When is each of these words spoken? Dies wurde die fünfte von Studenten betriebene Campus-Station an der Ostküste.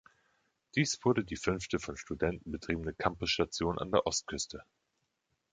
Dies 0.73 0.97
wurde 1.03 1.23
die 1.23 1.35
fünfte 1.35 1.77
von 1.79 1.95
Studenten 1.95 2.51
betriebene 2.51 2.91
Campus-Station 2.91 3.77
an 3.77 3.91
der 3.91 4.07
Ostküste. 4.07 4.63